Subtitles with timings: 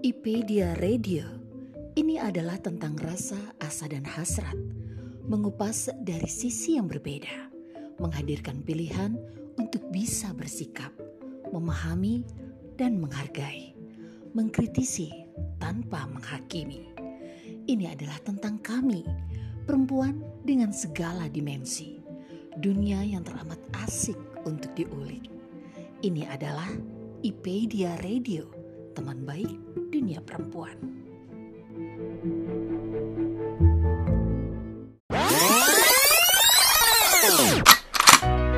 [0.00, 1.28] IPedia Radio.
[1.92, 4.56] Ini adalah tentang rasa, asa, dan hasrat,
[5.28, 7.52] mengupas dari sisi yang berbeda,
[8.00, 9.20] menghadirkan pilihan
[9.60, 10.88] untuk bisa bersikap,
[11.52, 12.24] memahami,
[12.80, 13.76] dan menghargai,
[14.32, 15.12] mengkritisi
[15.60, 16.88] tanpa menghakimi.
[17.68, 19.04] Ini adalah tentang kami,
[19.68, 20.16] perempuan
[20.48, 22.00] dengan segala dimensi,
[22.56, 24.16] dunia yang teramat asik
[24.48, 25.28] untuk diulik.
[26.00, 26.72] Ini adalah
[27.20, 28.59] IPedia Radio,
[28.94, 29.50] teman baik
[29.90, 30.74] dunia perempuan.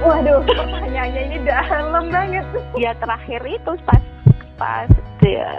[0.03, 2.47] Waduh, pertanyaannya ini dalam banget.
[2.75, 4.03] Ya terakhir itu pas
[4.59, 4.91] pas
[5.23, 5.51] dia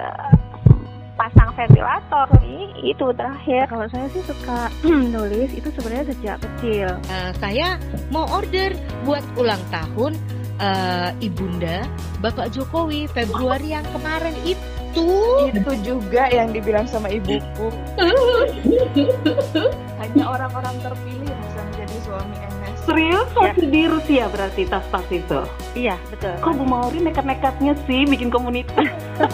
[1.15, 3.71] pasang ventilator nih itu terakhir.
[3.71, 4.67] Kalau saya sih suka
[5.15, 6.89] nulis itu sebenarnya sejak kecil.
[7.07, 7.79] Uh, saya
[8.11, 8.75] mau order
[9.07, 10.19] buat ulang tahun
[10.59, 11.87] uh, ibunda
[12.19, 14.72] Bapak Jokowi Februari yang kemarin itu.
[14.93, 17.73] Itu juga yang dibilang sama ibuku.
[20.01, 22.77] Hanya orang-orang terpilih yang bisa menjadi suami MS.
[22.83, 25.41] Serius waktu di Rusia berarti tas-tas itu?
[25.73, 26.35] Iya, betul.
[26.43, 28.91] Kok Bu Mauri nekat-nekatnya sih bikin komunitas?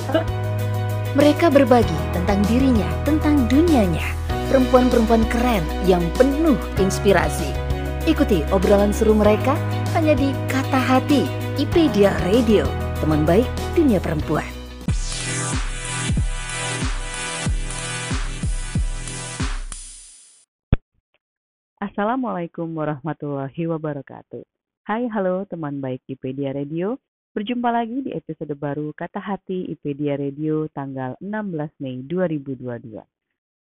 [1.17, 4.05] Mereka berbagi tentang dirinya, tentang dunianya.
[4.53, 7.49] Perempuan-perempuan keren yang penuh inspirasi.
[8.05, 9.57] Ikuti obrolan seru mereka
[9.97, 11.25] hanya di Kata Hati
[11.59, 12.63] IPedia Radio,
[13.03, 14.58] teman baik dunia perempuan.
[21.99, 24.39] Assalamualaikum warahmatullahi wabarakatuh.
[24.87, 26.95] Hai, halo teman baik IPedia Radio.
[27.35, 33.03] Berjumpa lagi di episode baru Kata Hati IPedia Radio tanggal 16 Mei 2022.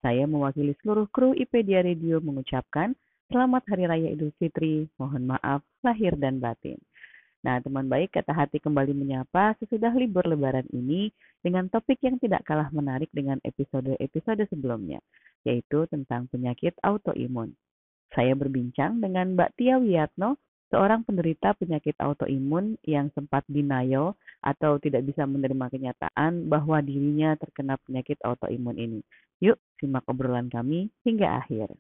[0.03, 2.91] Saya mewakili seluruh kru IPedia Radio mengucapkan
[3.31, 6.75] Selamat Hari Raya Idul Fitri, mohon maaf lahir dan batin.
[7.39, 11.07] Nah, teman baik, kata hati kembali menyapa sesudah libur lebaran ini
[11.39, 14.99] dengan topik yang tidak kalah menarik dengan episode-episode sebelumnya,
[15.47, 17.55] yaitu tentang penyakit autoimun.
[18.13, 20.37] Saya berbincang dengan Mbak Tia Wiyatno,
[20.69, 27.79] seorang penderita penyakit autoimun yang sempat denial atau tidak bisa menerima kenyataan bahwa dirinya terkena
[27.81, 28.99] penyakit autoimun ini.
[29.41, 31.73] Yuk, simak obrolan kami hingga akhir.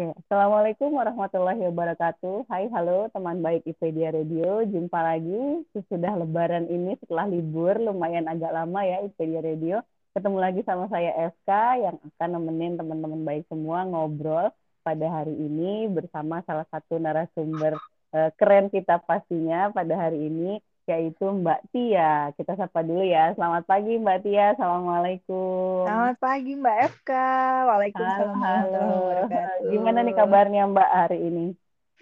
[0.00, 2.48] Oke, Assalamualaikum warahmatullahi wabarakatuh.
[2.48, 4.64] Hai, halo teman baik IPedia Radio.
[4.64, 9.84] Jumpa lagi sesudah lebaran ini setelah libur lumayan agak lama ya IPedia Radio.
[10.10, 11.50] Ketemu lagi sama saya FK
[11.86, 14.50] yang akan nemenin teman-teman baik semua ngobrol
[14.82, 17.78] pada hari ini bersama salah satu narasumber
[18.10, 20.58] uh, keren kita pastinya pada hari ini
[20.90, 22.34] yaitu Mbak Tia.
[22.34, 23.30] Kita sapa dulu ya.
[23.38, 24.58] Selamat pagi Mbak Tia.
[24.58, 25.86] Assalamualaikum.
[25.86, 27.10] Selamat pagi Mbak FK.
[27.70, 28.34] Waalaikumsalam.
[28.42, 28.90] Halo.
[29.70, 31.46] Gimana nih kabarnya Mbak hari ini?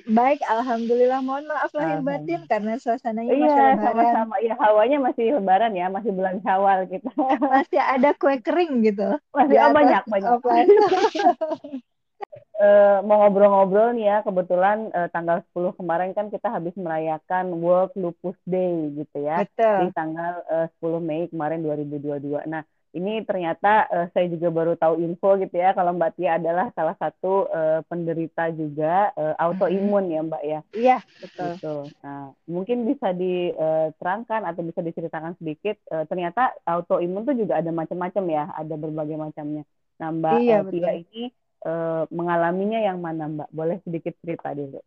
[0.06, 1.18] Baik, alhamdulillah.
[1.24, 3.82] Mohon maaf lahir batin karena suasananya iya, masih lebaran.
[3.82, 4.34] sama-sama.
[4.38, 7.10] Ya, hawanya masih lebaran ya, masih bulan Syawal kita.
[7.54, 9.18] masih ada kue kering gitu.
[9.34, 10.30] Masih oh, banyak, banyak.
[12.62, 17.90] uh, mau ngobrol-ngobrol nih ya, kebetulan uh, tanggal 10 kemarin kan kita habis merayakan World
[17.98, 19.42] Lupus Day gitu ya.
[19.42, 19.90] Betul.
[19.90, 22.46] Di tanggal uh, 10 Mei kemarin 2022.
[22.46, 22.62] Nah,
[22.96, 26.96] ini ternyata uh, saya juga baru tahu info gitu ya kalau Mbak Tia adalah salah
[26.96, 30.60] satu uh, penderita juga uh, autoimun ya Mbak ya.
[30.72, 31.52] Iya, betul.
[31.54, 31.76] Gitu.
[32.00, 38.24] Nah, mungkin bisa diterangkan atau bisa diceritakan sedikit uh, ternyata autoimun tuh juga ada macam-macam
[38.28, 39.68] ya, ada berbagai macamnya.
[40.00, 41.22] Nah, Mbak iya, uh, Tia ini
[41.68, 43.48] uh, mengalaminya yang mana Mbak?
[43.52, 44.80] Boleh sedikit cerita dulu.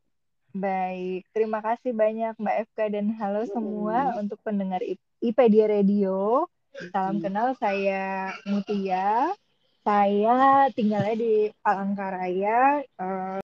[0.52, 4.26] Baik, terima kasih banyak Mbak FK dan halo semua hmm.
[4.28, 4.84] untuk pendengar
[5.24, 6.50] IPedia Radio.
[6.72, 9.36] Salam kenal, saya Mutia.
[9.84, 12.86] Saya tinggalnya di Palangkaraya.
[12.96, 13.42] Uh,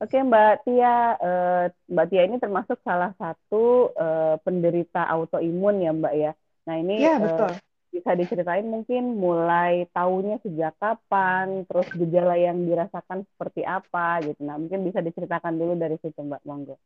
[0.00, 6.14] Oke Mbak Tia, uh, Mbak Tia ini termasuk salah satu uh, penderita autoimun ya Mbak
[6.16, 6.32] ya.
[6.66, 7.52] Nah ini ya, betul.
[7.52, 7.56] Uh,
[7.90, 14.40] bisa diceritain mungkin mulai tahunya sejak kapan, terus gejala yang dirasakan seperti apa gitu.
[14.40, 16.80] Nah mungkin bisa diceritakan dulu dari situ Mbak Monggo.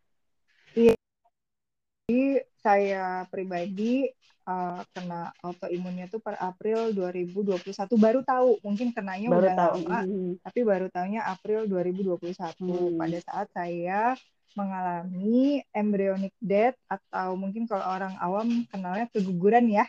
[0.74, 0.98] Iya.
[2.04, 4.10] Jadi saya pribadi
[4.48, 7.64] uh, kena autoimunnya tuh per April 2021
[7.96, 9.74] baru tahu mungkin kenanya baru udah tahu.
[9.84, 10.32] lama hmm.
[10.44, 12.96] tapi baru tahunya April 2021 hmm.
[13.00, 14.00] pada saat saya
[14.54, 19.84] mengalami embryonic death atau mungkin kalau orang awam kenalnya keguguran ya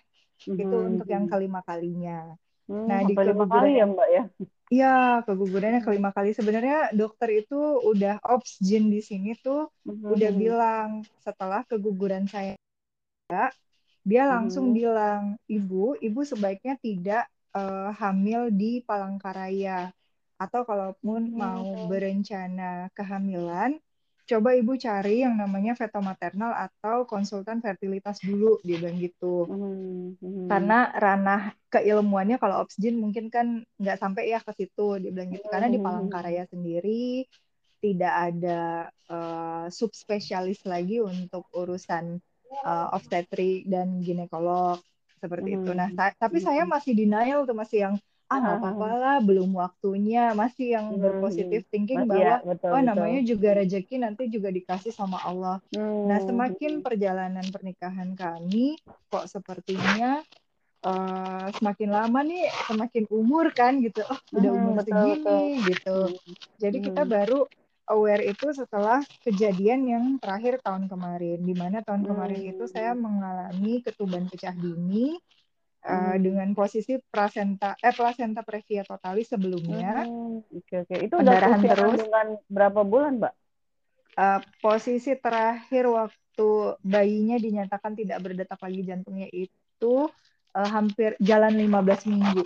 [0.48, 0.57] hmm.
[0.57, 2.34] itu untuk yang kelima kalinya
[2.66, 4.25] hmm, nah di kelima kali ya mbak ya
[4.66, 6.34] Iya, kegugurannya kelima kali.
[6.34, 10.10] Sebenarnya dokter itu udah obsgyn di sini tuh hmm.
[10.10, 10.90] udah bilang
[11.22, 12.57] setelah keguguran saya
[14.06, 14.78] dia langsung hmm.
[14.78, 17.25] bilang ibu ibu sebaiknya tidak
[17.57, 19.90] uh, hamil di Palangkaraya
[20.38, 21.36] atau kalaupun hmm.
[21.36, 23.81] mau berencana kehamilan
[24.25, 30.18] coba ibu cari yang namanya veto maternal atau konsultan fertilitas dulu dia bilang gitu Hmm,
[30.18, 30.50] hmm.
[30.50, 35.46] karena ranah keilmuannya kalau obsgyn mungkin kan nggak sampai ya ke situ dia bilang gitu
[35.50, 35.86] karena di Hmm.
[35.86, 37.25] Palangkaraya sendiri
[37.86, 42.18] tidak ada uh, subspesialis lagi untuk urusan
[42.63, 44.80] uh, obstetrik dan ginekolog
[45.19, 45.69] seperti itu.
[45.74, 45.97] Nah, Hmm.
[45.97, 47.95] sa- tapi saya masih denial tuh masih yang
[48.25, 50.97] ah nggak apa-apa lah belum waktunya masih yang Hmm.
[50.97, 52.88] berpositif thinking Mas- bahwa iya, betul, oh betul.
[52.89, 55.62] namanya juga rezeki nanti juga dikasih sama Allah.
[55.69, 58.77] Hmm, Nah, semakin perjalanan pernikahan kami
[59.09, 60.21] kok sepertinya
[60.86, 64.01] eh, semakin lama nih semakin umur kan gitu.
[64.06, 65.65] Oh, udah Hmm, umur betul, segini betul.
[65.69, 65.97] gitu.
[66.62, 67.09] Jadi kita Hmm.
[67.09, 67.39] baru
[67.86, 72.52] aware itu setelah kejadian yang terakhir tahun kemarin di mana tahun kemarin Hmm.
[72.58, 75.18] itu saya mengalami ketuban pecah dini
[75.86, 76.18] eh, Hmm.
[76.18, 80.02] dengan posisi plasenta eh plasenta previa totalis sebelumnya.
[80.02, 80.96] Hmm, Oke oke.
[80.98, 81.78] Itu udah Pendarahan terus.
[82.02, 83.34] kandungan berapa bulan, Mbak?
[84.16, 86.50] Eh, posisi terakhir waktu
[86.81, 90.10] bayinya dinyatakan tidak berdetak lagi jantungnya itu
[90.58, 92.42] eh, hampir jalan 15 minggu.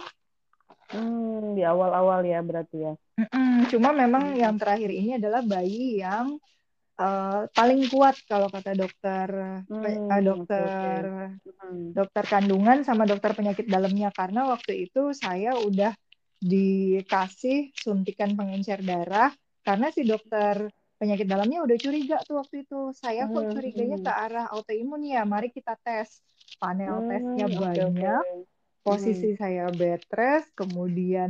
[0.90, 2.94] Hmm, di awal-awal ya berarti ya.
[3.20, 4.40] Mm-mm, Cuma memang Hmm.
[4.42, 6.40] yang terakhir ini adalah bayi yang
[7.02, 9.30] eh, paling kuat kalau kata dokter
[9.86, 11.04] eh, oke, dokter
[11.60, 11.94] Hmm.
[11.98, 15.92] dokter kandungan sama dokter penyakit dalamnya karena waktu itu saya udah
[16.40, 19.34] dikasih suntikan pengencer darah
[19.68, 24.06] karena si dokter penyakit dalamnya udah curiga tuh waktu itu saya kok Hmm, curiganya hmm.
[24.06, 26.24] ke arah autoimun ya mari kita tes
[26.62, 28.08] panel tesnya Hmm, oke, oke.
[28.90, 31.30] Posisi saya bed rest kemudian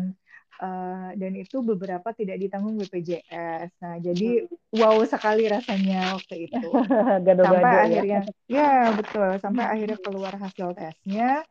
[0.64, 4.48] eh, dan itu beberapa tidak ditanggung BPJS nah jadi
[4.80, 6.72] wow sekali rasanya waktu itu.
[7.26, 8.02] Gado-gado sampai ya.
[8.02, 8.20] akhirnya
[8.50, 9.30] ya betul.
[9.44, 11.46] Sampai akhirnya keluar hasil tesnya.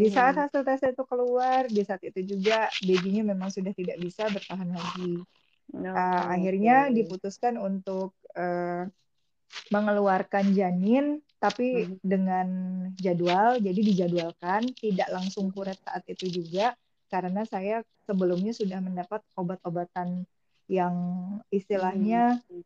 [0.00, 0.42] Di saat Hmm.
[0.42, 5.22] hasil tesnya itu keluar di saat itu juga babynya memang sudah tidak bisa bertahan lagi.
[5.74, 6.94] Oh, Uh, akhirnya oke.
[6.96, 8.84] diputuskan untuk uh,
[9.70, 11.96] mengeluarkan janin tapi Mhm.
[12.00, 12.48] dengan
[12.96, 16.72] jadwal jadi dijadwalkan tidak langsung kuret saat itu juga
[17.12, 20.24] karena saya sebelumnya sudah mendapat obat-obatan
[20.66, 20.94] yang
[21.48, 22.62] istilahnya Hmm.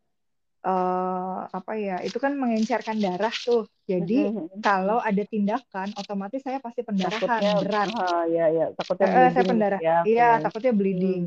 [0.58, 4.58] eh, apa ya itu kan mengencerkan darah tuh jadi Mhm.
[4.58, 7.88] kalau ada tindakan otomatis saya pasti pendarahan takutnya berat
[8.28, 10.42] ya ya takutnya Eh, eh, saya bleeding pendarah ya iya oke.
[10.44, 11.22] takutnya bleeding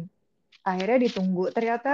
[0.62, 1.94] akhirnya ditunggu ternyata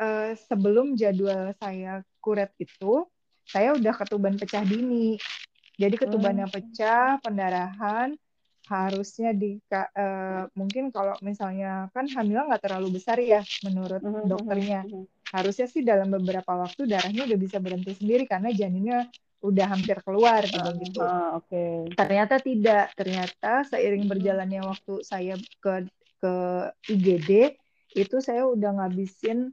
[0.00, 3.06] eh, sebelum jadwal saya kuret itu
[3.48, 5.16] saya udah ketuban pecah dini
[5.80, 6.54] jadi ketubannya Hmm.
[6.54, 8.14] pecah pendarahan
[8.68, 14.84] harusnya di eh, mungkin kalau misalnya kan hamil nggak terlalu besar ya menurut Mhm, dokternya
[14.84, 15.06] mhm, mhm.
[15.32, 19.08] harusnya sih dalam beberapa waktu darahnya udah bisa berhenti sendiri karena janinnya
[19.40, 21.64] udah hampir keluar gitu gitu Ah, oke
[21.96, 24.10] ternyata tidak ternyata seiring Hmm.
[24.12, 25.34] berjalannya waktu saya
[25.64, 25.88] ke
[26.20, 26.34] ke
[26.92, 27.30] IGD
[27.96, 29.48] itu saya udah ngabisin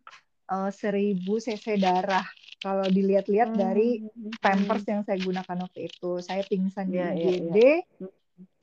[0.51, 2.25] eh, 1000 cc darah
[2.65, 6.09] kalau dilihat-lihat dari Hmm, pampers yang saya gunakan waktu itu.
[6.25, 7.57] Saya pingsan di Iya, iya, IGD
[8.01, 8.09] Hmm.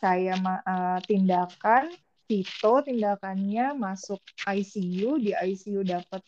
[0.02, 0.34] saya
[0.66, 1.84] eh, tindakan
[2.26, 6.22] Tito tindakannya masuk ICU di ICU dapat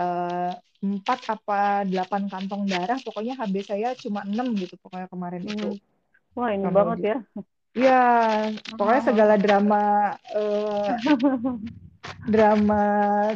[0.00, 2.96] eh, empat apa delapan kantong darah.
[3.04, 5.76] Pokoknya HB saya cuma 6 gitu pokoknya kemarin itu.
[5.76, 6.36] Hmm.
[6.36, 7.16] wah ini banget ya.
[7.70, 8.02] Ya,
[8.74, 9.84] pokoknya segala drama
[10.34, 10.90] eh,
[12.24, 12.82] drama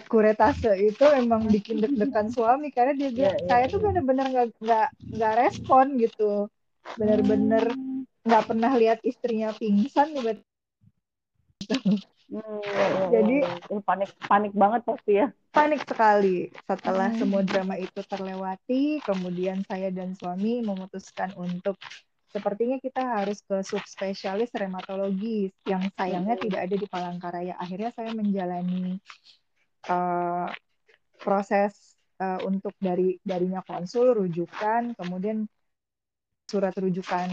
[0.07, 3.85] kuretase itu emang bikin deg-degan suami karena dia bilang Iya, iya, saya tuh iya.
[3.91, 6.49] bener-bener nggak nggak nggak respon gitu,
[6.97, 8.05] bener-bener Hmm.
[8.25, 10.33] nggak pernah lihat istrinya pingsan tiba
[12.25, 13.43] Hmm, iya, iya, Jadi-
[13.85, 17.19] panik panik banget pasti ya panik sekali setelah Hmm.
[17.21, 21.79] semua drama itu terlewati kemudian saya dan suami memutuskan untuk
[22.35, 26.43] sepertinya kita harus ke subspesialis reumatologi yang sayangnya Hmm.
[26.43, 28.99] tidak ada di Palangkaraya akhirnya saya menjalani
[29.87, 30.49] eh,
[31.23, 35.47] proses eh, untuk dari darinya konsul rujukan kemudian
[36.45, 37.31] surat rujukan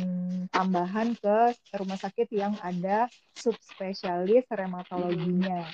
[0.50, 1.38] tambahan ke
[1.76, 5.68] rumah sakit yang ada subspesialis reumatologinya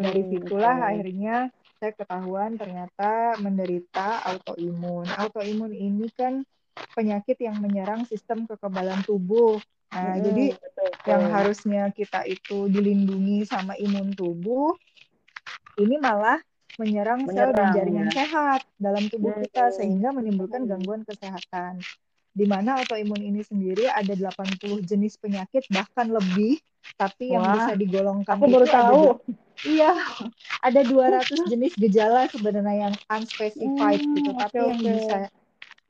[0.00, 0.94] dari Hmm, situlah oke.
[0.94, 5.04] akhirnya saya ketahuan ternyata menderita autoimun.
[5.18, 6.46] Autoimun ini kan
[6.96, 9.58] penyakit yang menyerang sistem kekebalan tubuh.
[9.92, 10.92] Nah, Hmm, jadi betul, betul.
[11.08, 14.76] yang harusnya kita itu dilindungi sama imun tubuh,
[15.80, 16.38] ini malah
[16.80, 18.14] menyerang, sel dan Menyerang, jaringan ya.
[18.16, 19.44] sehat dalam tubuh Hmm.
[19.44, 21.80] kita sehingga menimbulkan gangguan kesehatan.
[22.32, 26.56] Di mana autoimun ini sendiri ada 80 jenis penyakit bahkan lebih,
[26.96, 29.02] tapi yang Wah, bisa digolongkan aku baru itu ada tahu
[29.62, 29.94] Iya,
[30.66, 34.90] ada 200 jenis gejala sebenarnya yang unspecified Hmm, gitu, oke, tapi yang oke.
[34.90, 35.30] bisa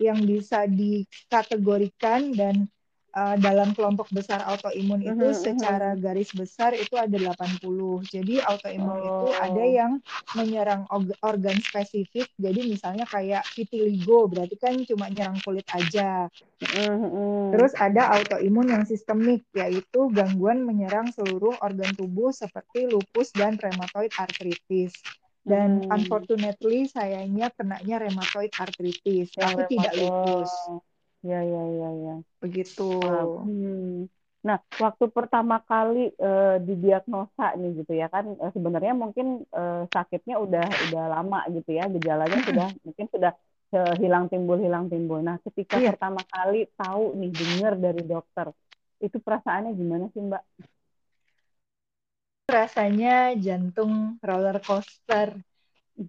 [0.03, 2.67] yang bisa dikategorikan dan
[3.15, 6.03] uh, dalam kelompok besar autoimun itu Mhm, secara mhm.
[6.03, 8.03] garis besar itu ada 80.
[8.09, 9.73] Jadi autoimun itu ada Oh.
[9.79, 9.93] yang
[10.35, 10.89] menyerang
[11.23, 12.29] organ spesifik.
[12.37, 16.29] Jadi misalnya kayak vitiligo berarti kan cuma nyerang kulit aja.
[16.61, 17.53] Mhm.
[17.53, 24.13] Terus ada autoimun yang sistemik yaitu gangguan menyerang seluruh organ tubuh seperti lupus dan rheumatoid
[24.17, 24.97] arthritis.
[25.43, 25.91] Dan Hmm.
[25.91, 30.01] unfortunately sayanya kenanya rheumatoid arthritis, Yang tapi tidak remato.
[30.01, 30.53] lupus.
[31.23, 32.15] Ya, ya, ya, ya.
[32.43, 32.83] Begitu.
[33.47, 34.11] Hmm.
[34.43, 40.35] Nah, waktu pertama kali eh, didiagnosa nih gitu ya kan eh, sebenarnya mungkin eh, sakitnya
[40.43, 43.33] udah udah lama gitu ya, gejalanya sudah mungkin sudah
[43.71, 45.23] eh, hilang timbul hilang timbul.
[45.23, 45.95] Nah, ketika Iya.
[45.95, 48.47] pertama kali tahu nih dengar dari dokter,
[48.99, 50.43] itu perasaannya gimana sih, Mbak?
[52.53, 55.29] Rasanya jantung roller coaster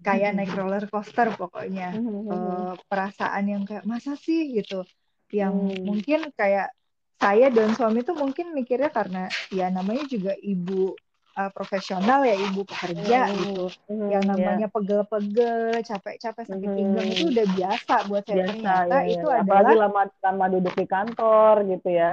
[0.04, 0.38] kayak Hmm.
[0.40, 2.34] naik roller coaster pokoknya Mhm, mhm.
[2.34, 4.84] Eh, perasaan yang kayak masa sih gitu
[5.32, 5.84] yang Hmm.
[5.88, 6.68] mungkin kayak
[7.16, 10.92] saya dan suami tuh mungkin mikirnya karena ya namanya juga ibu
[11.34, 13.64] uh, profesional ya ibu pekerja Hmm, gitu
[14.12, 14.36] yang ya.
[14.36, 16.76] namanya pegel-pegel capek-capek sakit Mhm.
[16.76, 19.34] pinggang itu udah biasa buat saya biasa ternyata ya, ya, itu ya.
[19.40, 22.12] adalah apalagi lama lama duduk di kantor gitu ya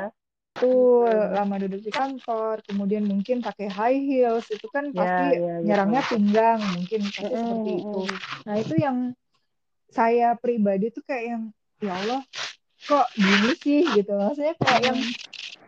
[0.52, 5.40] Betul, lama duduk di kantor, kemudian mungkin pakai high heels, itu kan ya pasti ya
[5.40, 8.02] gitu nyerangnya pinggang, mungkin pasti seperti itu.
[8.46, 8.98] Nah, itu yang
[9.90, 11.44] saya pribadi tuh kayak yang,
[11.80, 12.22] ya Allah,
[12.86, 13.82] kok gini sih?
[13.96, 14.12] Gitu.
[14.12, 15.00] Maksudnya kayak yang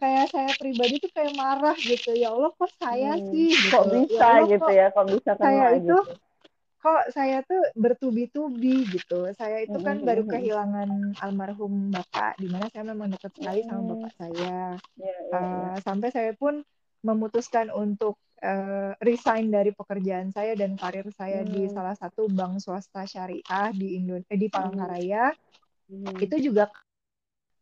[0.03, 2.11] kayak saya pribadi tuh kayak marah gitu.
[2.19, 3.47] Ya Allah, kok saya Hmm, sih?
[3.55, 3.95] Kok gitu.
[3.97, 4.85] bisa Ya Allah, gitu kok ya?
[4.91, 6.11] Kok bisa saya kena itu gitu
[6.83, 9.31] kok saya tuh bertubi-tubi gitu.
[9.39, 10.33] Saya itu kan baru Mm-mm, mm-mm.
[10.33, 14.77] kehilangan almarhum bapak, di mana saya memang dekat sekali sama Hmm, bapak saya.
[14.97, 16.61] ya ya ya Uh, sampai saya pun
[17.03, 22.61] memutuskan untuk uh, resign dari pekerjaan saya dan karir saya di Hmm, salah satu bank
[22.63, 25.33] swasta syariah di Indo eh, di hmm, Palangkaraya
[25.89, 26.69] hmm, itu juga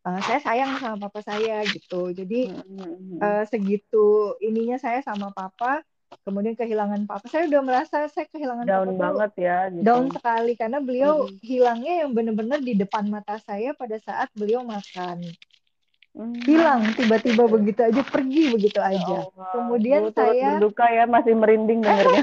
[0.06, 3.22] uh, saya sayang sama papa saya gitu jadi hmm, hmm, hmm.
[3.22, 5.82] uh, segitu ininya saya sama papa
[6.24, 7.26] kemudian kehilangan papa.
[7.28, 9.84] Saya udah merasa saya kehilangan papa down tuh banget ya gitu.
[9.84, 10.52] down sekali.
[10.58, 15.22] Karena beliau Hmm, hilangnya yang benar-benar di depan mata saya pada saat beliau makan.
[16.12, 16.36] Hmm.
[16.44, 19.18] hilang tiba-tiba begitu aja pergi begitu ya aja.
[19.52, 22.22] Kemudian saya berduka ya masih merinding dengernya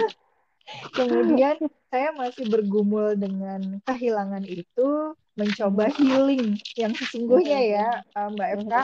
[0.97, 1.57] kemudian
[1.89, 8.83] saya masih bergumul dengan kehilangan itu mencoba healing yang sesungguhnya ya Mbak Eka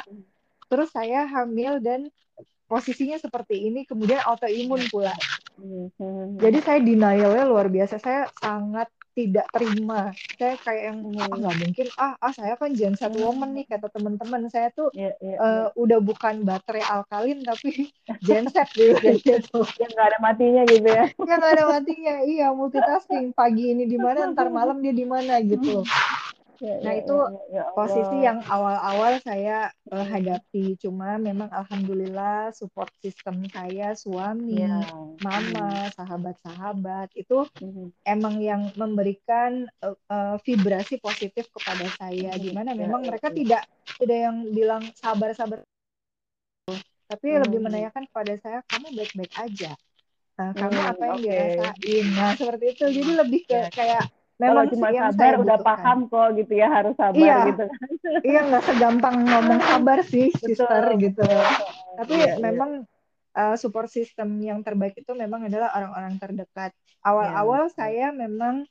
[0.71, 2.09] terus saya hamil dan
[2.75, 5.15] posisinya seperti ini kemudian autoimun pula.
[5.55, 10.11] Hmm, hmm, jadi saya denialnya luar biasa saya sangat tidak terima.
[10.35, 11.39] Saya kayak yang ah hmm.
[11.39, 11.87] nggak mungkin.
[11.95, 14.51] Ah ah saya kan gen Z woman nih kata teman-teman.
[14.51, 17.95] Saya tuh ya ya eh, udah bukan baterai alkalin tapi
[18.27, 19.59] gen Z gitu gitu.
[19.79, 21.07] Ya nggak ada matinya gitu ya.
[21.07, 23.31] Ya nggak ada matinya iya multitasking.
[23.31, 25.87] Pagi ini di mana ntar malam dia di mana gitu
[26.63, 30.79] Ya, nah ya, itu ya, ya, ya posisi yang awal-awal saya eh, hadapi.
[30.79, 34.85] Cuma memang alhamdulillah support system saya suami ya.
[35.19, 42.31] mama sahabat-sahabat itu Hmm, emang yang memberikan eh, eh, vibrasi positif kepada saya.
[42.31, 43.35] Hmm, di mana ya, memang ya, mereka ya.
[43.35, 43.63] tidak
[43.99, 45.63] tidak yang bilang sabar-sabar.
[47.05, 47.65] Tapi lebih Hmm.
[47.69, 49.71] menanyakan kepada saya kamu baik-baik aja.
[50.35, 51.25] Nah, kamu Hmm, apa yang oke.
[51.31, 52.05] dirasain?
[52.17, 52.85] Nah seperti itu.
[52.91, 53.69] Jadi lebih ke Ya.
[53.71, 54.03] kayak
[54.35, 57.37] Kalau memang cuma sih yang sabar udah butuhkan paham kok gitu ya harus sabar Iya.
[57.47, 57.89] gitu kan.
[58.27, 61.43] iya nggak segampang ngomong sabar sih sister gitu betul.
[61.95, 62.43] tapi Iya, iya.
[62.43, 62.71] memang
[63.31, 67.79] uh, support system yang terbaik itu memang adalah orang-orang terdekat awal-awal betul.
[67.79, 68.67] saya memang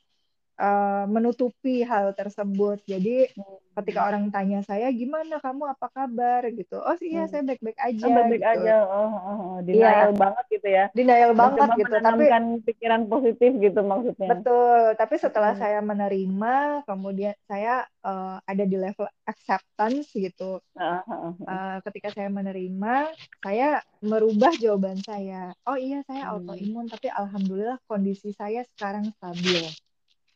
[0.57, 3.59] uh, menutupi hal tersebut jadi Hmm.
[3.75, 7.29] ketika orang tanya saya gimana kamu apa kabar gitu oh iya Hmm.
[7.29, 8.75] saya baik-baik aja Oh, baik-baik gitu aja.
[8.81, 9.55] Oh, oh, oh.
[9.59, 10.85] Denial banget gitu ya.
[10.91, 12.23] denial banget Mencoba gitu tapi
[12.63, 14.29] pikiran positif gitu maksudnya.
[14.31, 15.61] betul tapi setelah Hmm.
[15.61, 21.33] saya menerima kemudian saya uh, ada di level acceptance gitu Ah, ah, ah.
[21.41, 25.55] Uh, ketika saya menerima, saya merubah jawaban saya.
[25.63, 26.31] Oh iya, saya Hmm.
[26.37, 29.63] autoimun, tapi alhamdulillah kondisi saya sekarang stabil.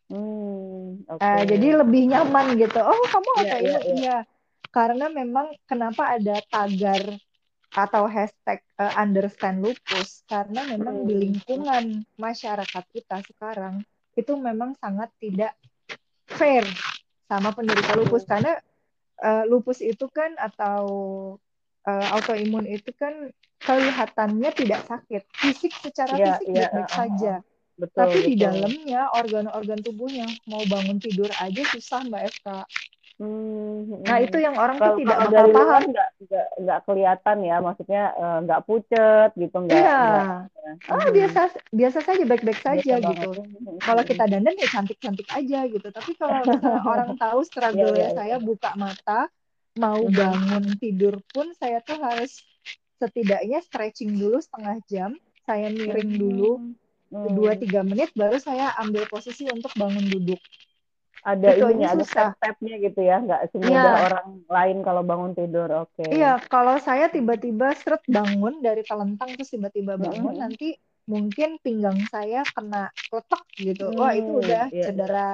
[0.09, 1.21] Hmm, oke.
[1.21, 2.81] Uh, jadi lebih nyaman gitu.
[2.81, 3.61] Oh, kamu Iya, autoimun?
[3.61, 3.95] iya, iya.
[3.95, 4.17] Iya.
[4.69, 7.17] Karena memang kenapa ada tagar
[7.69, 10.25] atau hashtag uh, understand lupus?
[10.25, 11.21] Karena memang di Hmm.
[11.29, 11.85] lingkungan
[12.17, 13.85] masyarakat kita sekarang
[14.17, 15.53] itu memang sangat tidak
[16.25, 16.65] fair
[17.29, 18.57] sama penderita lupus karena
[19.21, 20.83] uh, lupus itu kan atau
[21.85, 27.33] uh, autoimun itu kan kelihatannya tidak sakit, fisik secara fisik iya, baik-baik ah, saja,
[27.79, 28.43] Betul, tapi di betul.
[28.43, 32.59] dalamnya organ-organ tubuhnya mau bangun tidur aja susah Mbak Eka.
[33.19, 34.25] Hmm, Nah hmm.
[34.31, 35.81] itu yang orang Kalau tuh tidak bakal dari paham.
[35.91, 39.99] nggak nggak nggak kelihatan ya, maksudnya eh, nggak pucet gitu, nggak Iya.
[39.99, 40.23] ya.
[40.87, 41.11] Ah Hmm.
[41.11, 41.39] biasa
[41.73, 43.09] biasa saja baik-baik Biasa saja banget.
[43.11, 43.29] gitu.
[43.35, 45.87] Hmm, Kalau kita dandan ya cantik-cantik aja gitu.
[45.91, 46.35] Tapi kalau
[46.95, 48.15] orang tahu struggle iya, iya.
[48.15, 49.27] saya buka mata,
[49.75, 52.39] mau bangun tidur pun saya tuh harus
[52.99, 55.11] setidaknya stretching dulu setengah jam
[55.43, 56.59] saya miring dulu
[57.11, 57.35] Hmm.
[57.37, 60.39] dua tiga menit baru saya ambil posisi untuk bangun duduk
[61.31, 62.29] ada Itu aja ada susah.
[62.31, 64.03] step-stepnya gitu ya nggak semudah Iya.
[64.05, 69.49] orang lain kalau bangun tidur oke Iya, kalau saya tiba-tiba seret bangun dari telentang terus
[69.55, 70.41] tiba-tiba bangun Mhm.
[70.43, 70.67] nanti
[71.13, 73.85] mungkin pinggang saya kena kletek gitu.
[73.99, 75.27] Wah, itu Hmm, udah iya, cedera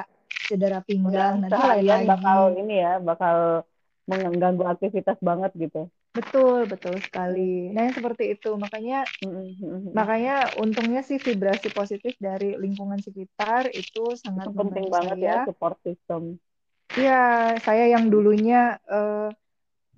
[0.47, 2.11] cedera udah pinggang nanti lain seharian lagi.
[2.11, 3.37] bakal ini ya bakal
[4.09, 5.77] mengganggu aktivitas banget gitu
[6.15, 7.69] Betul, betul sekali.
[7.73, 8.49] Nah, yang seperti itu.
[8.63, 9.95] Makanya Mhm.
[9.97, 15.45] makanya untungnya sih vibrasi positif dari lingkungan sekitar itu sangat itu penting banget ya saya.
[15.45, 16.21] support system
[16.99, 17.11] Iya,
[17.65, 18.55] saya yang dulunya
[18.95, 19.27] eh,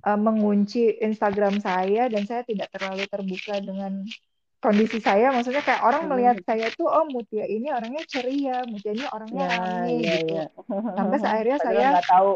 [0.08, 3.94] eh, mengunci Instagram saya dan saya tidak terlalu terbuka dengan
[4.64, 5.26] kondisi saya.
[5.36, 6.10] Maksudnya kayak orang Mhm.
[6.12, 10.34] melihat saya tuh, oh Mutia ini orangnya ceria, Mutia ini orangnya ya rame ya gitu.
[10.34, 10.44] ya
[10.98, 12.30] Sampai akhirnya padahal saya nggak tahu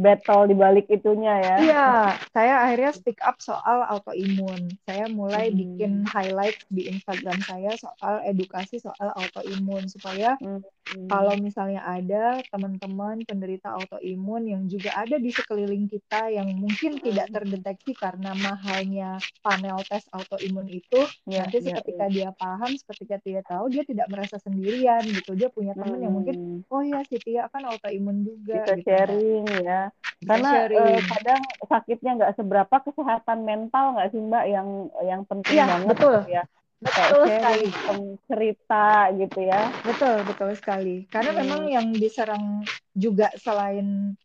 [0.00, 1.88] battle di balik itunya ya Iya,
[2.32, 4.72] saya akhirnya speak up soal autoimun.
[4.88, 5.58] Saya mulai Mhm.
[5.60, 10.62] bikin highlight di Instagram saya soal edukasi soal autoimun supaya Mhm.
[11.06, 17.28] kalau misalnya ada teman-teman penderita autoimun yang juga ada di sekeliling kita yang mungkin tidak
[17.28, 17.34] Mhm.
[17.34, 23.18] terdeteksi karena mahalnya panel tes autoimun itu, ya nanti ya seketika ya dia paham, seketika
[23.20, 25.34] dia tahu, dia tidak merasa sendirian gitu.
[25.34, 26.62] Dia punya teman yang mungkin, Hmm.
[26.70, 28.86] oh ya si Tia kan autoimun juga bisa gitu.
[28.90, 29.89] Nah, sharing ya
[30.20, 31.00] karena sharing.
[31.08, 34.68] kadang sakitnya nggak seberapa kesehatan mental nggak sih mbak yang
[35.02, 36.16] yang penting Iya, banget betul.
[36.16, 36.42] gitu ya
[36.80, 37.64] kayak Betul sekali.
[37.68, 40.96] sharing cerita gitu ya Betul, betul sekali.
[41.08, 41.40] Karena Hmm.
[41.44, 42.44] memang yang diserang
[42.92, 44.16] juga selain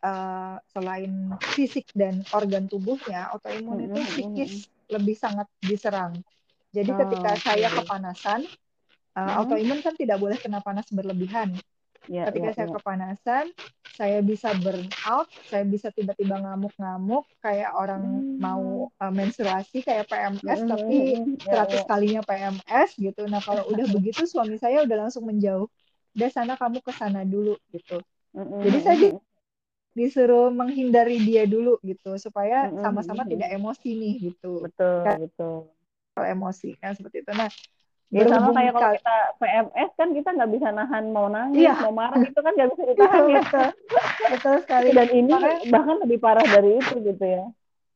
[0.00, 1.12] uh, selain
[1.54, 4.52] fisik dan organ tubuhnya, autoimun itu Mm-mm, psikis
[4.86, 6.12] lebih sangat diserang.
[6.70, 7.78] Jadi Oh, ketika saya oke.
[7.82, 8.40] kepanasan,
[9.16, 9.40] uh, Mhm.
[9.40, 11.54] autoimun kan tidak boleh kena panas berlebihan.
[12.08, 13.52] Ya Ketika ya saya ya kepanasan,
[13.92, 18.40] saya bisa burn out, saya bisa tiba-tiba ngamuk-ngamuk kayak orang Hmm.
[18.40, 23.28] mau uh, menstruasi kayak PMS Mm-mm, tapi mm-mm, ya 100 ya kalinya PMS gitu.
[23.28, 25.68] Nah, kalau udah begitu suami saya udah langsung menjauh.
[26.16, 28.00] Udah sana kamu ke sana dulu gitu.
[28.36, 28.98] Mm-mm, Jadi saya
[29.98, 33.30] disuruh menghindari dia dulu gitu supaya sama-sama mm-mm.
[33.30, 34.48] tidak emosi nih gitu.
[34.62, 35.54] betul Kan betul
[36.14, 37.30] kalau emosi kan seperti itu.
[37.34, 37.50] Nah,
[38.12, 41.74] ya sama kayak kalau kal- kita PMS kan kita nggak bisa nahan mau nangis Iya.
[41.82, 43.66] mau marah itu kan nggak bisa Iya, ditahan ya betul.
[44.32, 44.88] Betul sekali.
[44.96, 47.44] dan ini Makanya bahkan lebih parah dari itu gitu ya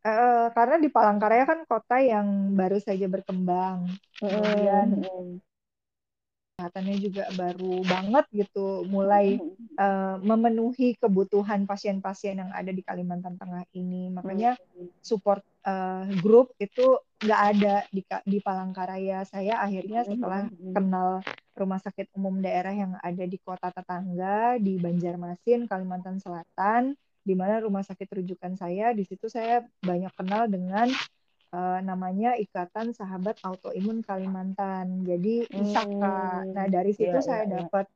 [0.08, 3.78] Eh, karena di Palangkaraya kan kota yang baru saja berkembang,
[4.22, 5.40] kemudian Mm-mm,
[6.56, 9.38] kesehatannya juga baru banget gitu, mulai
[9.78, 14.10] eh, memenuhi kebutuhan pasien-pasien yang ada di Kalimantan Tengah ini.
[14.10, 14.58] Makanya
[15.02, 18.00] support eh, grup itu nggak ada di
[18.32, 19.26] di Palangkaraya.
[19.32, 21.22] Saya akhirnya setelah mm-mm, kenal
[21.58, 26.94] rumah sakit umum daerah yang ada di kota tetangga di Banjarmasin, Kalimantan Selatan,
[27.26, 30.88] di mana rumah sakit rujukan saya, di situ saya banyak kenal dengan
[31.54, 35.04] eh, namanya Ikatan Sahabat Autoimun Kalimantan.
[35.08, 36.44] Jadi ISAKA.
[36.54, 37.64] Nah, Hmm, dari situ iya, saya iya, iya.
[37.64, 37.86] dapat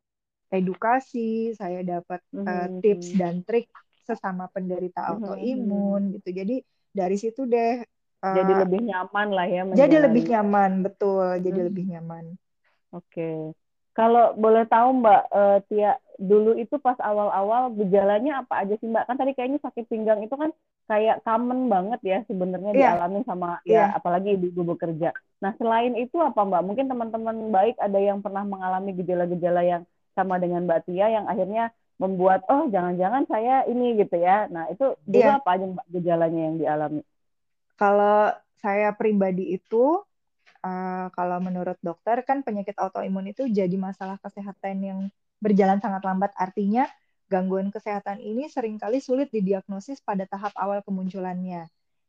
[0.53, 3.67] edukasi, saya dapat Mhm, tips dan trik
[4.09, 6.29] sesama penderita autoimun gitu.
[6.35, 6.55] Jadi
[6.93, 7.81] dari situ deh
[8.25, 10.33] eh, jadi lebih nyaman lah ya jadi lebih menjalani.
[10.33, 11.27] nyaman, betul.
[11.45, 11.67] Jadi Mhm.
[11.69, 12.25] lebih nyaman.
[12.95, 13.23] Oke.
[13.93, 19.05] Kalau boleh tahu Mbak eh, Tia, dulu itu pas awal-awal gejalanya apa aja sih Mbak?
[19.09, 20.51] Kan tadi kayaknya sakit pinggang itu kan
[20.89, 22.89] kayak common banget ya sebenarnya Iya.
[22.97, 23.85] dialami sama Iya.
[23.93, 25.13] ya apalagi ibu-ibu bekerja.
[25.45, 26.63] Nah, selain itu apa Mbak?
[26.69, 29.83] Mungkin teman-teman baik ada yang pernah mengalami gejala-gejala yang
[30.17, 34.49] sama dengan Mbak Tia yang akhirnya membuat oh jangan-jangan saya ini gitu ya.
[34.53, 35.37] Nah, itu dulu Iya.
[35.39, 37.01] apa aja Mbak gejalanya yang dialami?
[37.81, 38.31] Kalau
[38.63, 40.01] saya pribadi itu,
[40.65, 44.99] eh, kalau menurut dokter kan penyakit autoimun itu jadi masalah kesehatan yang
[45.45, 46.33] berjalan sangat lambat.
[46.39, 46.87] Artinya
[47.33, 51.67] gangguan kesehatan ini sering kali sulit didiagnosis pada tahap awal kemunculannya.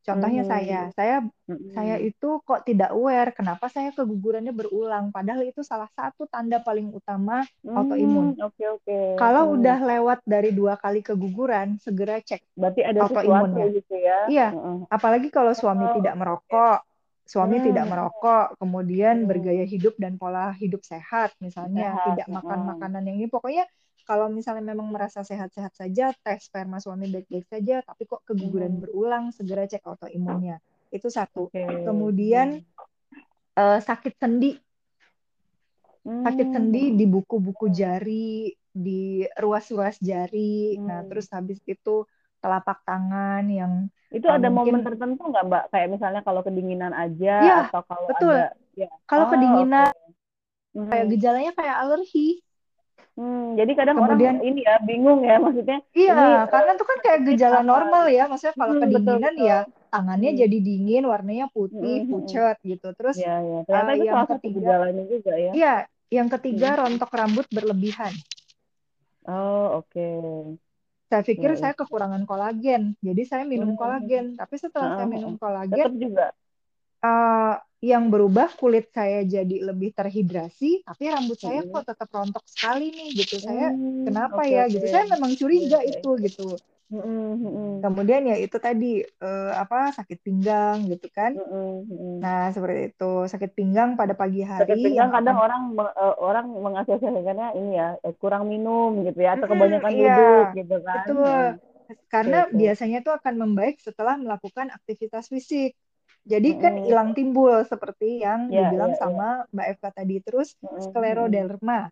[0.07, 0.51] Contohnya Mhm.
[0.51, 1.15] saya, saya
[1.47, 1.59] Mhm.
[1.73, 5.09] saya itu kok tidak aware kenapa saya kegugurannya berulang.
[5.15, 7.41] Padahal itu salah satu tanda paling utama
[7.73, 8.35] autoimun.
[8.35, 8.93] Hmm, Oke oke.
[9.17, 9.55] Kalau Hmm.
[9.57, 13.65] udah lewat dari dua kali keguguran, segera cek Berarti ada autoimunnya.
[13.77, 14.19] gitu ya.
[14.29, 14.77] Iya, Heeh.
[14.95, 16.79] apalagi kalau suami Oh, tidak merokok,
[17.27, 17.67] suami Hmm.
[17.67, 19.27] tidak merokok, kemudian Hmm.
[19.29, 22.05] bergaya hidup dan pola hidup sehat, misalnya Sehat.
[22.07, 22.69] tidak makan heeh.
[22.71, 23.63] makanan yang ini, pokoknya
[24.07, 28.81] kalau misalnya memang merasa sehat-sehat saja, tes sperma suami baik-baik saja, tapi kok keguguran Hmm.
[28.83, 30.59] berulang, segera cek autoimunnya.
[30.91, 31.47] Itu satu.
[31.49, 31.63] Oke.
[31.87, 32.47] Kemudian
[33.55, 34.49] eh, sakit sendi,
[36.25, 36.55] sakit Hmm.
[36.55, 40.75] sendi di buku-buku jari, di ruas-ruas jari.
[40.83, 41.09] Nah, Hmm.
[41.09, 42.03] terus habis itu
[42.43, 43.73] telapak tangan yang
[44.11, 45.63] Itu eh, ada momen mungkin tertentu nggak Mbak?
[45.71, 48.35] Kayak misalnya kalau kedinginan aja Iya, atau kalau betul.
[48.35, 48.43] ada
[48.75, 48.89] ya.
[49.09, 49.93] Kalau Oh, kedinginan.
[50.73, 50.89] Mhm.
[50.91, 52.27] kayak gejalanya kayak alergi.
[53.13, 55.85] Hmm, jadi kadang Kemudian- orang ini ya bingung ya maksudnya.
[55.93, 57.69] Iya, Ini, karena itu kan kayak gejala apa?
[57.69, 58.23] normal ya.
[58.25, 59.45] Maksudnya kalau Hmm, kedinginan betul.
[59.45, 60.41] ya tangannya Hmm.
[60.41, 62.87] jadi dingin, warnanya putih, Hmm, hmm, pucat gitu.
[62.97, 63.59] Terus Ya ya.
[63.63, 65.51] Ternyata eh, itu yang ketiga- gejalanya juga ya.
[65.53, 65.75] iya,
[66.09, 66.79] yang ketiga Hmm.
[66.81, 68.13] rontok rambut berlebihan.
[69.23, 70.07] Oh oke.
[71.05, 73.79] Saya pikir Ya, saya kekurangan kolagen, jadi saya minum Hmm.
[73.79, 74.33] kolagen.
[74.33, 76.27] Tapi setelah saya Ah, minum Tetap kolagen, juga.
[77.05, 77.53] Eh,
[77.91, 81.71] yang berubah kulit saya jadi lebih terhidrasi, tapi rambut saya Hmm.
[81.71, 83.35] kok tetap rontok sekali nih gitu.
[83.47, 84.73] Saya Hmm, kenapa oke, ya oke.
[84.73, 84.85] gitu?
[84.91, 85.91] Saya memang curiga Oke.
[85.91, 86.41] itu gitu.
[86.91, 88.85] Mm, mm, mm, Kemudian ya itu tadi
[89.23, 91.31] eh, apa sakit pinggang gitu kan.
[91.33, 91.41] mm,
[91.89, 92.23] mm, mm.
[92.23, 93.05] Nah, seperti itu.
[93.31, 95.61] Sakit pinggang pada pagi hari Sakit pinggang kadang akan- orang
[96.01, 97.85] eh, orang mengasosiasikannya ini ya
[98.21, 101.11] kurang minum gitu ya atau Mm-mm, kebanyakan iya, duduk gitu kan.
[101.17, 101.21] betul.
[101.25, 101.51] Hmm.
[102.13, 102.59] Karena oke.
[102.59, 105.71] biasanya itu akan membaik setelah melakukan aktivitas fisik.
[106.31, 110.15] Jadi kan hilang timbul seperti yang Iya, dibilang iya, sama Mbak Eva tadi.
[110.25, 111.91] Terus Mm-mm, skleroderma.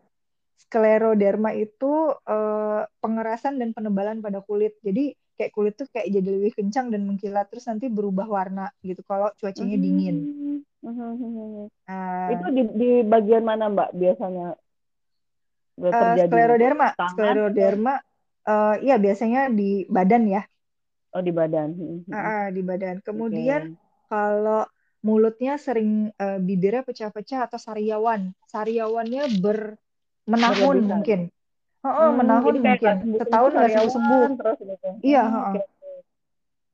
[0.64, 1.92] Skleroderma itu
[2.32, 4.74] eh, pengerasan dan penebalan pada kulit.
[4.88, 9.02] Jadi kayak kulit tuh kayak jadi lebih kencang dan mengkilat terus nanti berubah warna gitu
[9.10, 10.18] kalau cuacanya dingin.
[10.22, 11.68] Hmm, hmm, hmm, hmm.
[11.88, 14.46] Nah, Itu di di bagian mana Mbak biasanya
[15.92, 16.24] eh, terjadi?
[16.24, 17.38] skleroderma, Tangan?
[17.42, 17.94] skleroderma
[18.52, 20.42] eh ya biasanya di badan ya.
[21.16, 21.70] Oh di badan.
[21.78, 22.32] Hmm, hmm, hmm.
[22.32, 22.96] Ah, ah, di badan.
[23.08, 23.62] Kemudian
[24.12, 24.62] kalau
[25.08, 25.90] mulutnya sering
[26.24, 28.22] eh, bibirnya pecah-pecah atau sariawan,
[28.54, 29.60] sariawannya ber
[30.32, 30.88] menahun Berlebihan.
[30.90, 31.20] mungkin.
[31.86, 32.96] Heeh, Hmm, menahun mungkin.
[33.20, 34.28] Setahun nggak karyawan sembuh-sembuh.
[34.30, 34.50] gitu.
[35.08, 35.58] Iya, Hmm, heeh.
[35.58, 35.92] oke.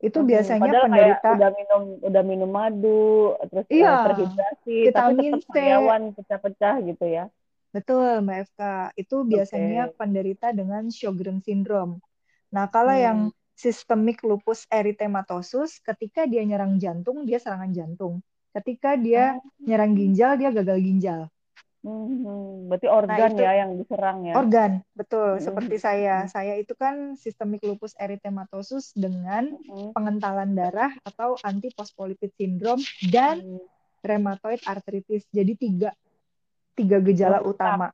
[0.07, 2.87] Itu Hmm, biasanya Padahal penderita udah minum udah minum madu
[3.49, 5.53] terus Iya, terhidrasi tapi vitamin tetap C.
[5.53, 7.23] sariawan pecah-pecah gitu ya.
[7.75, 8.73] Betul, Mbak Eka.
[9.01, 9.97] Itu biasanya Oke.
[9.99, 11.93] penderita dengan Sjogren syndrome.
[12.55, 12.97] Nah, kalau Hmm.
[13.05, 13.19] yang
[13.57, 18.21] systemic lupus erythematosus, ketika dia nyerang jantung, dia serangan jantung.
[18.53, 21.21] Ketika dia nyerang ginjal, dia gagal ginjal.
[21.81, 24.33] Hmm, berarti organ itu- ya yang diserang ya.
[24.35, 25.37] Organ, betul.
[25.37, 25.43] Hmm.
[25.43, 26.25] Seperti saya.
[26.27, 29.93] Saya itu kan systemic lupus erythematosus dengan Hmm.
[29.93, 33.61] pengentalan darah atau anti-phospholipid syndrome dan Hmm.
[34.03, 35.25] rheumatoid arthritis.
[35.33, 35.89] Jadi tiga
[36.75, 37.89] tiga gejala utama.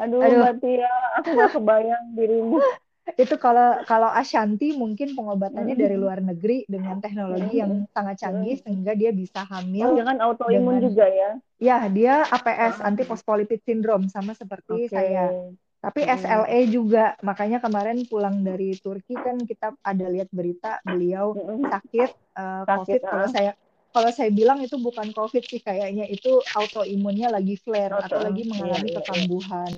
[0.00, 0.40] Aduh, Aduh.
[0.48, 2.56] Mbak Tia, aku gak kebayang dirimu.
[3.02, 8.94] Itu kalau kalau Ashanti mungkin pengobatannya dari luar negeri dengan teknologi yang sangat canggih sehingga
[8.94, 9.98] dia bisa Oh, hamil.
[9.98, 11.30] jangan autoimun dengan- juga ya.
[11.58, 12.86] Ya, dia APS Oh.
[12.86, 14.94] anti-phospholipid syndrome sama seperti Oke.
[14.94, 15.34] saya.
[15.82, 16.06] Tapi.
[16.06, 17.18] SLE juga.
[17.26, 23.00] Makanya kemarin pulang dari Turki kan kita ada lihat berita beliau sakit Sakit, COVID.
[23.02, 23.52] Kalau saya
[23.92, 28.46] kalau saya bilang itu bukan COVID sih kayaknya itu autoimunnya lagi flare atau Auto, lagi
[28.46, 28.98] iya, mengalami iya, iya.
[29.02, 29.72] kekambuhan.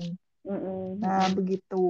[1.01, 1.85] Nah, begitu.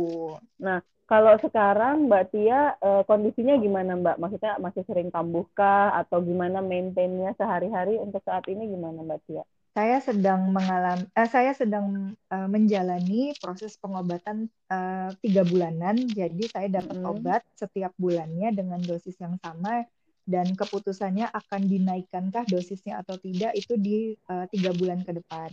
[1.12, 4.16] Kalau sekarang Mbak Tia eh, kondisinya gimana Mbak?
[4.22, 9.44] Maksudnya masih sering kambuhkah atau gimana maintainnya sehari-hari untuk saat ini gimana Mbak Tia?
[9.76, 11.88] Saya sedang mengalami, eh, saya sedang
[12.32, 15.96] eh, menjalani proses pengobatan eh, tiga bulanan.
[16.20, 17.06] Jadi saya dapat Mm-mm.
[17.12, 19.84] obat setiap bulannya dengan dosis yang sama
[20.26, 25.52] dan keputusannya akan dinaikkankah dosisnya atau tidak itu di eh, tiga bulan ke depan.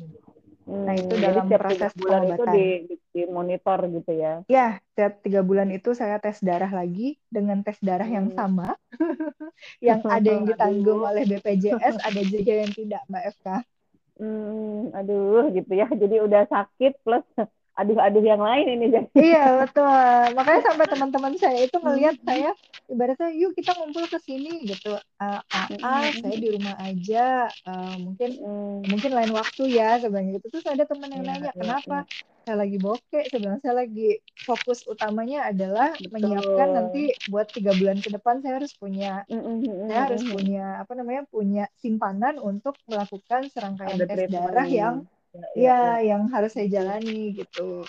[0.87, 2.55] Nah, itu Hmm, dalam proses bulan itu pengobatan.
[2.55, 2.59] di,
[2.89, 4.29] di, dimonitor gitu ya.
[4.55, 8.39] Ya, setiap tiga bulan itu saya tes darah lagi dengan tes darah yang Hmm.
[8.39, 8.69] sama,
[9.89, 13.47] yang ada yang ditanggung oleh BPJS, ada juga yang tidak, Mbak FK.
[14.19, 15.85] Hmm, aduh gitu ya.
[16.03, 17.25] Jadi udah sakit plus
[17.79, 19.09] aduh-aduh yang lain ini jadi.
[19.13, 19.87] Iya betul.
[20.37, 22.27] Makanya sampai teman-teman saya itu ngelihat Hmm.
[22.29, 22.51] saya
[22.89, 24.97] ibaratnya yuk kita ngumpul ke sini gitu.
[25.21, 26.21] Ah, ah, ah, Hmm.
[26.25, 27.53] saya di rumah aja.
[27.69, 30.47] Ah, mungkin Hmm, mungkin lain waktu ya sebenarnya gitu.
[30.59, 31.97] Terus ada teman yang Iya, nanya iya, kenapa
[32.43, 33.25] saya lagi bokeh.
[33.31, 34.09] Bilang saya lagi
[34.49, 36.11] fokus utamanya adalah Betul.
[36.19, 40.23] menyiapkan nanti buat tiga bulan ke depan saya harus punya hmm, hmm, hmm, saya harus
[40.27, 44.43] punya apa namanya punya simpanan untuk melakukan serangkaian Ada tes treatment.
[44.51, 44.95] darah yang
[45.33, 45.93] Ya, ya, ya ya.
[46.13, 47.89] yang harus saya jalani gitu.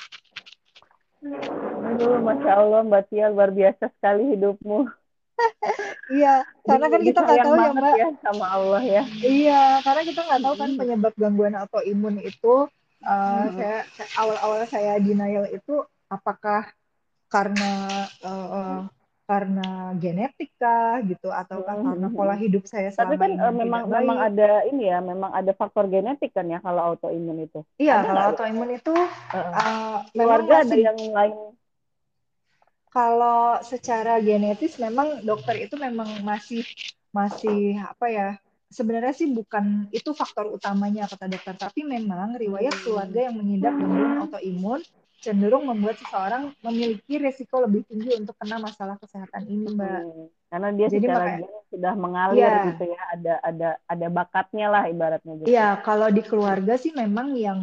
[1.84, 4.88] Aduh, masya Allah Mbak Tia luar biasa sekali hidupmu.
[6.12, 7.94] Iya, karena kan kita nggak tahu ya Mbak.
[8.00, 9.04] ya sama Allah ya.
[9.20, 12.68] Iya, karena kita nggak tahu kan penyebab gangguan autoimun itu.
[13.04, 13.60] uh, Hmm.
[13.60, 16.72] saya saya- awal-awal saya denial itu apakah
[17.28, 18.88] karena uh,
[19.34, 19.68] karena
[19.98, 20.78] genetika
[21.10, 21.86] gitu ataukah Hmm.
[21.90, 24.28] karena pola hidup saya Tapi selama kan ini eh, memang tidak memang baik.
[24.30, 27.60] ada ini ya, memang ada faktor genetik kan ya kalau autoimun itu.
[27.82, 31.38] Iya, ada kalau autoimun itu uh, Keluarga ada yang lain.
[32.94, 36.62] kalau secara genetis memang dokter itu memang masih
[37.10, 38.28] masih apa ya
[38.70, 42.84] sebenarnya sih bukan itu faktor utamanya kata dokter tapi memang riwayat Hmm.
[42.86, 44.82] keluarga yang mengidap gangguan autoimun
[45.24, 50.28] cenderung membuat seseorang memiliki resiko lebih tinggi untuk kena masalah kesehatan ini mbak Hmm.
[50.54, 52.62] Karena dia Jadi secara makanya- sudah mengalir Iya.
[52.70, 55.48] gitu ya, ada ada ada bakatnya lah ibaratnya gitu.
[55.50, 57.60] Iya kalau di keluarga sih memang yang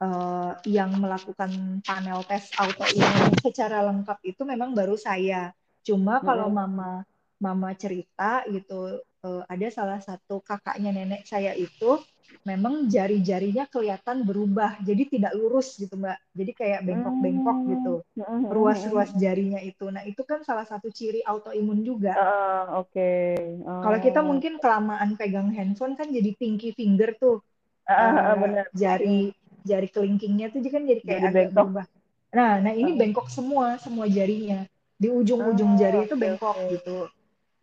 [0.00, 1.52] uh, yang melakukan
[1.84, 2.96] panel tes autoimun
[3.44, 5.52] secara lengkap itu memang baru saya.
[5.84, 7.04] Cuma kalau mama
[7.36, 12.00] mama cerita gitu uh, ada salah satu kakaknya nenek saya itu
[12.46, 18.46] memang jari-jarinya kelihatan berubah jadi tidak lurus gitu mbak jadi kayak bengkok-bengkok gitu hmm.
[18.54, 23.34] ruas-ruas jarinya itu nah itu kan salah satu ciri autoimun juga uh, oke okay.
[23.66, 23.82] uh.
[23.82, 27.42] kalau kita mungkin kelamaan pegang handphone kan jadi pinky finger tuh
[27.90, 28.70] uh, uh, benar.
[28.70, 29.34] jari
[29.66, 31.54] jari kelingkingnya tuh kan jadi kayak jadi agak bengkok.
[31.58, 31.86] berubah
[32.30, 32.96] nah nah ini uh.
[32.96, 36.78] bengkok semua semua jarinya di ujung-ujung uh, jari itu bengkok okay.
[36.78, 37.10] gitu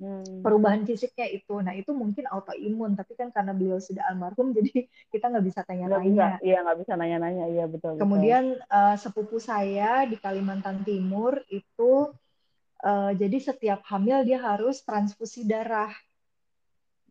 [0.04, 0.44] hmm.
[0.44, 1.56] perubahan fisiknya itu.
[1.64, 6.44] Nah itu mungkin autoimun, tapi kan karena beliau sudah almarhum, jadi kita nggak bisa tanya-tanya.
[6.44, 7.96] Iya nggak bisa nanya-nanya, iya betul.
[7.96, 12.10] Kemudian Uh, sepupu saya di Kalimantan Timur itu
[12.84, 15.94] uh, jadi setiap hamil dia harus transfusi darah.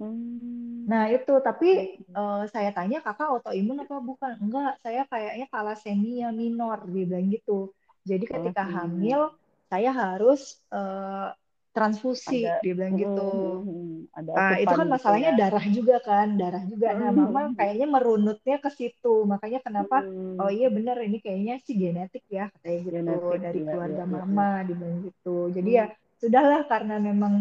[0.02, 0.84] Hmm.
[0.90, 4.34] Nah itu, tapi uh, saya tanya kakak autoimun apa bukan?
[4.42, 7.70] Enggak, saya kayaknya thalassemia minor, dia bilang gitu.
[8.02, 9.30] Jadi ketika hamil,
[9.70, 11.30] saya harus uh,
[11.72, 13.30] transfusi ada, dia bilang gitu.
[13.64, 15.38] Hmm, ada nah, itu kan gitu masalahnya ya.
[15.40, 16.88] darah juga kan, darah juga.
[16.92, 17.18] Nah, hmm.
[17.18, 19.14] mama kayaknya merunutnya ke situ.
[19.24, 20.36] Makanya kenapa hmm.
[20.36, 24.12] oh iya benar ini kayaknya sih genetik ya kayak gitu genetik, dari ya, keluarga ya,
[24.12, 24.64] mama ya.
[24.68, 25.36] dia bilang gitu.
[25.48, 25.80] Jadi hmm.
[25.80, 25.86] ya
[26.20, 27.34] sudahlah karena memang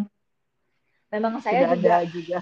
[1.12, 2.40] memang saya sudah juga, ada juga.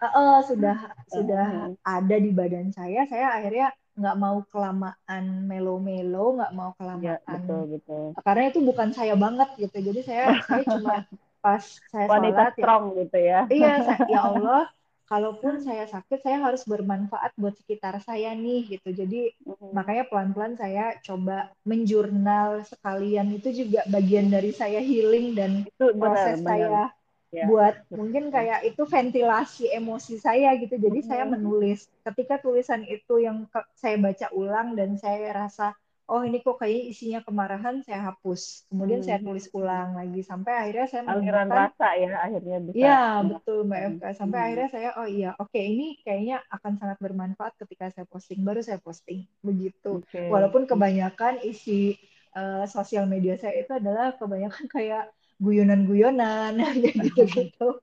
[0.00, 1.06] Uh, uh, sudah hmm.
[1.14, 1.46] sudah
[1.86, 7.16] ada di badan saya, saya akhirnya nggak mau kelamaan melo-melo, nggak mau kelamaan.
[7.16, 8.04] Ya, betul, betul.
[8.22, 9.76] Karena itu bukan saya banget gitu.
[9.90, 10.94] Jadi saya saya cuma
[11.40, 13.40] pas saya Wanita sholat ya strong ya, gitu ya.
[13.48, 14.62] Iya, saya, ya Allah,
[15.10, 18.94] kalaupun saya sakit saya harus bermanfaat buat sekitar saya nih gitu.
[18.94, 19.70] Jadi mm-hmm.
[19.74, 26.38] makanya pelan-pelan saya coba menjurnal sekalian itu juga bagian dari saya healing dan itu proses
[26.40, 26.99] benar, saya benar
[27.30, 27.46] ya.
[27.46, 31.08] buat mungkin kayak itu ventilasi emosi saya gitu jadi hmm.
[31.08, 33.46] saya menulis ketika tulisan itu yang
[33.78, 35.74] saya baca ulang dan saya rasa
[36.10, 39.06] oh ini kok kayak isinya kemarahan saya hapus kemudian hmm.
[39.06, 44.02] saya tulis ulang lagi sampai akhirnya saya aliran rasa ya akhirnya bisa iya betul mbak
[44.18, 44.46] sampai hmm.
[44.50, 48.58] akhirnya saya oh iya oke okay, ini kayaknya akan sangat bermanfaat ketika saya posting baru
[48.58, 50.26] saya posting begitu okay.
[50.26, 51.94] walaupun kebanyakan isi
[52.34, 57.80] uh, sosial media saya itu adalah kebanyakan kayak guyonan-guyonan gitu-gitu.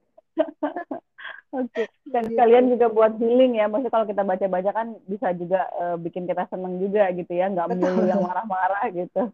[1.56, 1.88] Oke, okay.
[2.12, 2.38] dan gitu.
[2.38, 3.65] kalian juga buat healing ya.
[3.72, 7.74] Maksudnya kalau kita baca-baca kan bisa juga uh, bikin kita seneng juga gitu ya, nggak
[7.74, 9.32] melulu yang marah-marah gitu.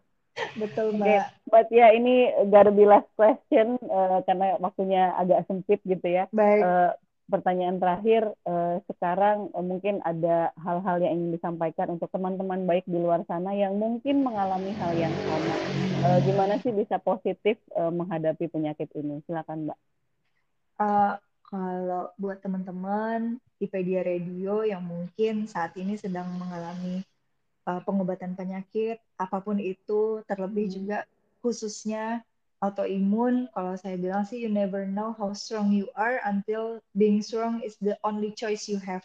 [0.58, 1.06] Betul mbak.
[1.06, 1.20] Okay.
[1.46, 6.26] But ya ini gotta be last question uh, karena waktunya agak sempit gitu ya.
[6.34, 6.62] Baik.
[6.62, 6.90] Uh,
[7.24, 13.00] pertanyaan terakhir uh, sekarang uh, mungkin ada hal-hal yang ingin disampaikan untuk teman-teman baik di
[13.00, 15.56] luar sana yang mungkin mengalami hal yang sama.
[16.04, 19.24] Uh, gimana sih bisa positif uh, menghadapi penyakit ini?
[19.24, 19.78] Silakan mbak.
[20.76, 21.16] Uh,
[21.48, 27.06] kalau buat teman-teman IPedia Radio yang mungkin saat ini sedang mengalami
[27.64, 30.74] uh, pengobatan penyakit apa pun itu, terlebih hmm.
[30.74, 30.98] juga
[31.40, 32.24] khususnya
[32.64, 37.60] autoimun, kalau saya bilang sih you never know how strong you are until being strong
[37.60, 39.04] is the only choice you have.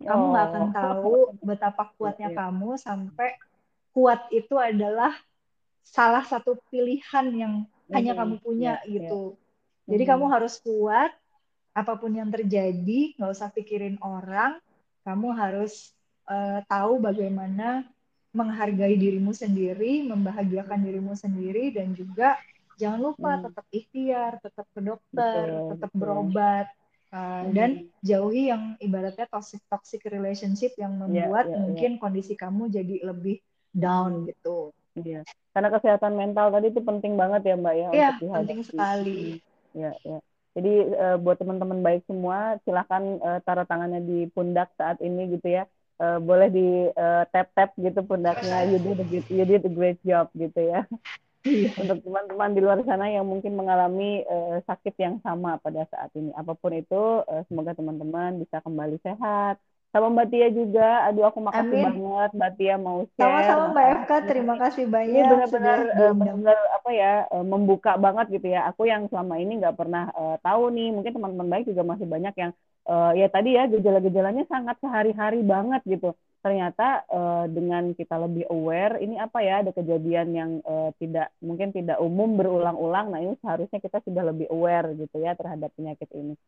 [0.00, 0.48] Kamu nggak oh.
[0.50, 2.38] akan tahu betapa kuatnya okay.
[2.40, 3.30] kamu sampai
[3.92, 5.12] kuat itu adalah
[5.84, 7.92] salah satu pilihan yang mm-hmm.
[7.94, 9.36] hanya kamu punya yeah, gitu.
[9.36, 9.96] Yeah.
[9.96, 10.20] Jadi mm-hmm.
[10.22, 11.10] kamu harus kuat
[11.70, 14.58] apa pun yang terjadi, nggak usah pikirin orang,
[15.06, 15.94] kamu harus
[16.26, 17.86] uh, tahu bagaimana
[18.30, 22.38] menghargai dirimu sendiri, membahagiakan dirimu sendiri, dan juga
[22.80, 23.42] jangan lupa hmm.
[23.44, 26.00] tetap ikhtiar, tetap ke dokter, betul, tetap betul.
[26.00, 26.66] berobat,
[27.12, 27.52] uh, hmm.
[27.52, 32.00] dan jauhi yang ibaratnya toxic toxic relationship yang ya, membuat yeah, yeah, mungkin yeah.
[32.00, 33.44] kondisi kamu jadi lebih
[33.76, 34.72] down gitu.
[34.98, 35.22] Iya.
[35.54, 37.88] Karena kesehatan mental tadi itu penting banget ya Mbak ya.
[37.94, 39.38] Iya, penting sekali.
[39.70, 40.18] Iya, iya.
[40.50, 45.46] Jadi uh, buat teman-teman baik semua, silahkan uh, taruh tangannya di pundak saat ini gitu
[45.46, 45.64] ya.
[46.00, 48.66] Uh, boleh di uh, tap tap gitu pundaknya.
[48.66, 50.82] You did a good, you did a great job gitu ya.
[51.40, 51.72] Iya.
[51.80, 56.36] Untuk teman-teman di luar sana yang mungkin mengalami uh, sakit yang sama pada saat ini,
[56.36, 59.56] apa pun itu, uh, semoga teman-teman bisa kembali sehat,
[59.90, 61.08] sama Mbak Tia juga.
[61.10, 62.04] Aduh aku makasih Amin.
[62.04, 63.24] banget Mbak Tia mau share.
[63.26, 65.16] Sama-sama Mbak Eka, terima kasih banyak.
[65.16, 68.70] Ini benar-benar uh, benar apa ya uh, membuka banget gitu ya.
[68.70, 70.94] Aku yang selama ini nggak pernah uh, tahu nih.
[70.94, 72.52] Mungkin teman-teman baik juga masih banyak yang
[72.86, 76.14] uh, ya tadi ya gejala-gejalanya sangat sehari-hari banget gitu.
[76.40, 81.68] Ternyata uh, dengan kita lebih aware, ini apa ya ada kejadian yang uh, tidak mungkin
[81.68, 83.12] tidak umum berulang-ulang.
[83.12, 86.40] Nah ini seharusnya kita sudah lebih aware gitu ya terhadap penyakit ini.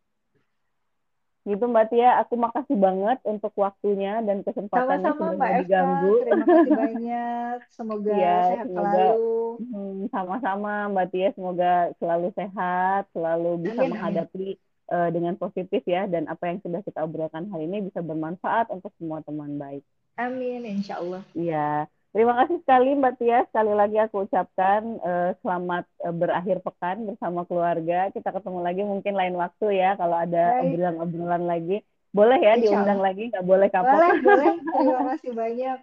[1.42, 6.12] Gitu Mbak Tia, aku makasih banget untuk waktunya dan kesempatannya Sama-sama Mbak diganggu.
[6.22, 7.56] Terima kasih banyak.
[7.66, 9.34] Semoga ya, sehat semoga, selalu.
[9.58, 14.48] Hmm, sama-sama Mbak Tia, semoga selalu sehat, selalu bisa amin, menghadapi
[14.92, 18.92] Uh, dengan positif ya dan apa yang sudah kita obrolkan hari ini bisa bermanfaat untuk
[19.00, 19.80] semua teman baik.
[20.20, 21.24] Amin, insya Allah.
[21.32, 21.88] Iya.
[22.12, 23.40] Terima kasih sekali Mbak Tia.
[23.48, 28.12] Sekali lagi aku ucapkan uh, selamat uh, berakhir pekan bersama keluarga.
[28.12, 31.80] Kita ketemu lagi mungkin lain waktu ya kalau ada obrolan-obrolan lagi.
[32.12, 33.96] Boleh ya diundang lagi, nggak boleh kapok.
[33.96, 34.54] Boleh, boleh.
[34.76, 35.78] Terima kasih banyak.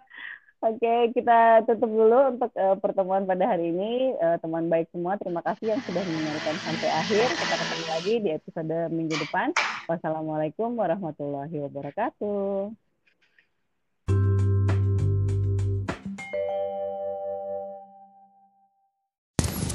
[0.60, 4.12] Oke, kita tutup dulu untuk uh, pertemuan pada hari ini.
[4.20, 7.26] Uh, teman baik semua, terima kasih yang sudah mendengarkan sampai akhir.
[7.32, 9.56] Kita ketemu lagi di episode minggu depan.
[9.88, 12.76] Wassalamualaikum warahmatullahi wabarakatuh.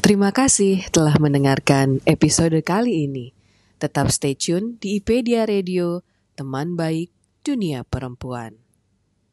[0.05, 3.33] Terima kasih telah mendengarkan episode kali ini.
[3.81, 6.05] Tetap stay tune di IPedia Radio,
[6.37, 7.09] teman baik
[7.41, 8.64] dunia perempuan.